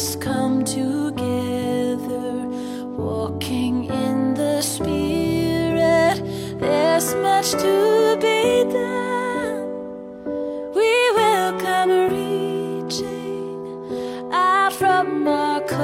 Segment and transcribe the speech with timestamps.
[0.00, 2.46] Sisters come together,
[2.96, 6.22] walking in the Spirit.
[6.60, 9.66] There's much to be done.
[10.74, 13.90] We will come reaching
[14.32, 15.82] out from our comforts,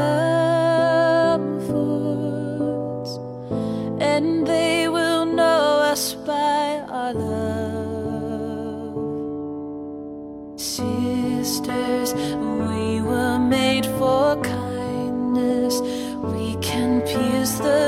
[4.00, 7.95] and they will know us by our love.
[11.56, 15.80] Sisters, we were made for kindness.
[16.20, 17.85] We can pierce the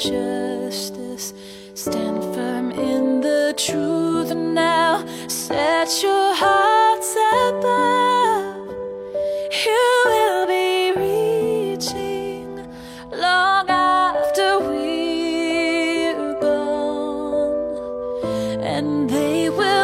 [0.00, 1.34] justice.
[1.74, 5.04] Stand firm in the truth now.
[5.28, 7.14] Set your hearts
[7.48, 8.68] above.
[9.66, 10.92] You will be
[11.76, 12.66] reaching
[13.12, 18.24] long after we're gone,
[18.62, 19.79] and they will.